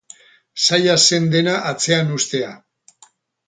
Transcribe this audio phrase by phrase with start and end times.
[0.67, 2.53] Zaila zen dena atzean uztea.